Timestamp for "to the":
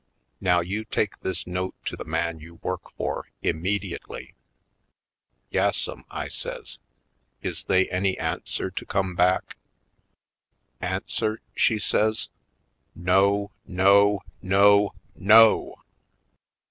1.85-2.03